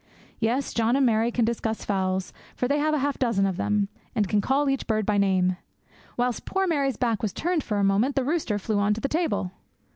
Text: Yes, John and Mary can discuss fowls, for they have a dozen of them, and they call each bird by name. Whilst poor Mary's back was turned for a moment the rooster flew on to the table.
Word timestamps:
Yes, 0.39 0.73
John 0.73 0.95
and 0.95 1.05
Mary 1.05 1.29
can 1.31 1.45
discuss 1.45 1.85
fowls, 1.85 2.33
for 2.55 2.67
they 2.67 2.79
have 2.79 2.95
a 2.95 3.17
dozen 3.19 3.45
of 3.45 3.57
them, 3.57 3.87
and 4.15 4.25
they 4.25 4.39
call 4.39 4.67
each 4.67 4.87
bird 4.87 5.05
by 5.05 5.19
name. 5.19 5.57
Whilst 6.17 6.43
poor 6.43 6.65
Mary's 6.65 6.97
back 6.97 7.21
was 7.21 7.31
turned 7.31 7.63
for 7.63 7.77
a 7.77 7.83
moment 7.83 8.15
the 8.15 8.23
rooster 8.23 8.57
flew 8.57 8.79
on 8.79 8.95
to 8.95 9.01
the 9.01 9.07
table. 9.07 9.51